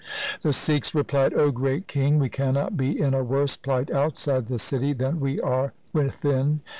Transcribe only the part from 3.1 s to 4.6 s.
a worse plight outside the